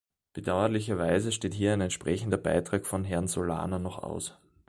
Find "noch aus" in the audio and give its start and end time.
3.77-4.35